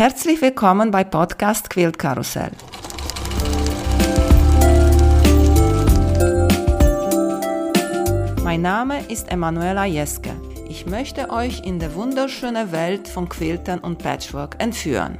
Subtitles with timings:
[0.00, 2.52] Herzlich willkommen bei Podcast Quilt Karussell.
[8.42, 10.30] Mein Name ist Emanuela Jeske.
[10.70, 15.18] Ich möchte euch in die wunderschöne Welt von Quiltern und Patchwork entführen.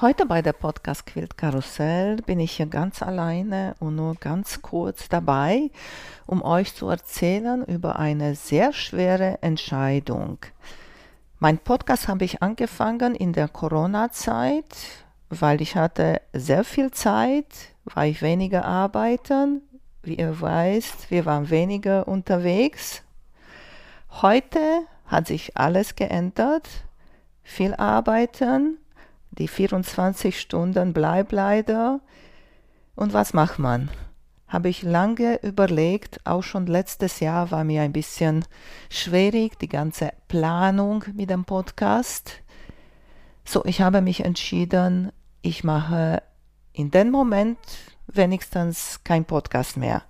[0.00, 5.10] Heute bei der Podcast Quilt Karussell bin ich hier ganz alleine und nur ganz kurz
[5.10, 5.70] dabei,
[6.24, 10.38] um euch zu erzählen über eine sehr schwere Entscheidung.
[11.42, 14.64] Mein Podcast habe ich angefangen in der Corona-Zeit,
[15.28, 17.46] weil ich hatte sehr viel Zeit,
[17.82, 19.60] war ich weniger arbeiten.
[20.04, 23.02] Wie ihr weißt, wir waren weniger unterwegs.
[24.22, 26.68] Heute hat sich alles geändert.
[27.42, 28.78] Viel arbeiten,
[29.32, 31.98] die 24 Stunden bleibt leider.
[32.94, 33.90] Und was macht man?
[34.52, 38.44] Habe ich lange überlegt, auch schon letztes Jahr war mir ein bisschen
[38.90, 42.42] schwierig, die ganze Planung mit dem Podcast.
[43.46, 46.22] So, ich habe mich entschieden, ich mache
[46.74, 47.58] in dem Moment
[48.06, 50.02] wenigstens kein Podcast mehr.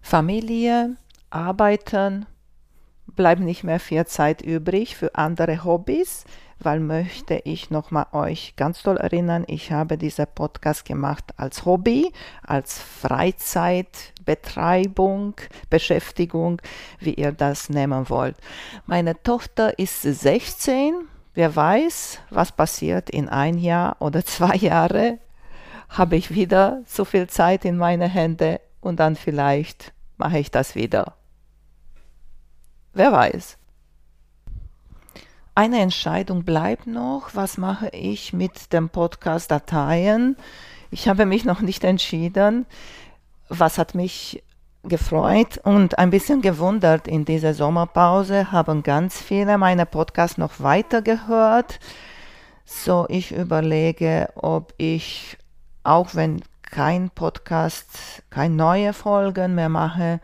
[0.00, 0.96] Familie,
[1.28, 2.26] Arbeiten,
[3.06, 6.24] bleibt nicht mehr viel Zeit übrig für andere Hobbys
[6.58, 12.12] weil möchte ich nochmal euch ganz toll erinnern, ich habe diesen Podcast gemacht als Hobby,
[12.42, 15.34] als Freizeitbetreibung,
[15.68, 16.62] Beschäftigung,
[16.98, 18.36] wie ihr das nehmen wollt.
[18.86, 20.94] Meine Tochter ist 16.
[21.34, 25.18] Wer weiß, was passiert in ein Jahr oder zwei Jahre,
[25.88, 30.74] habe ich wieder so viel Zeit in meine Hände und dann vielleicht mache ich das
[30.74, 31.14] wieder.
[32.94, 33.58] Wer weiß.
[35.58, 37.30] Eine Entscheidung bleibt noch.
[37.32, 40.36] Was mache ich mit dem Podcast Dateien?
[40.90, 42.66] Ich habe mich noch nicht entschieden.
[43.48, 44.42] Was hat mich
[44.82, 51.00] gefreut und ein bisschen gewundert in dieser Sommerpause haben ganz viele meine Podcasts noch weiter
[51.00, 51.80] gehört.
[52.66, 55.38] So ich überlege, ob ich
[55.84, 60.20] auch wenn kein Podcast, keine neue Folgen mehr mache,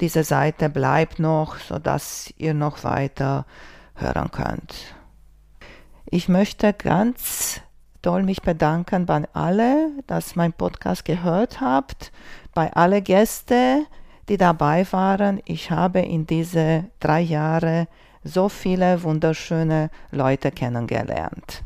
[0.00, 3.46] diese Seite bleibt noch, so dass ihr noch weiter
[4.00, 4.94] hören könnt.
[6.06, 7.60] Ich möchte ganz
[8.02, 12.12] doll mich bedanken bei alle, dass mein Podcast gehört habt,
[12.54, 13.86] bei alle Gäste,
[14.28, 15.40] die dabei waren.
[15.44, 17.88] Ich habe in diese drei Jahre
[18.24, 21.62] so viele wunderschöne Leute kennengelernt.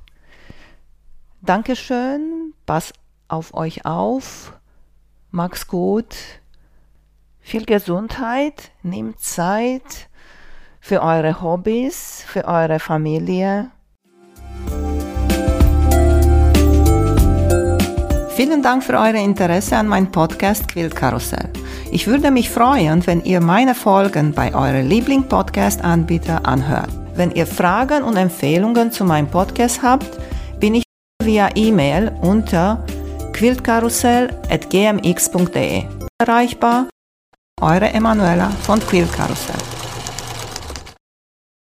[1.42, 2.92] Dankeschön, pass
[3.28, 4.54] auf euch auf,
[5.30, 6.16] mag's gut,
[7.40, 10.08] viel Gesundheit, nehmt Zeit
[10.84, 13.70] für eure Hobbys, für eure Familie.
[18.36, 21.48] Vielen Dank für euer Interesse an meinem Podcast Quilt Karussell.
[21.90, 26.90] Ich würde mich freuen, wenn ihr meine Folgen bei eurem Liebling-Podcast-Anbieter anhört.
[27.14, 30.18] Wenn ihr Fragen und Empfehlungen zu meinem Podcast habt,
[30.60, 30.84] bin ich
[31.22, 32.84] via E-Mail unter
[33.32, 35.84] quiltkarussell.gmx.de
[36.20, 36.88] erreichbar.
[37.62, 39.73] Eure Emanuela von Quiltkarussell.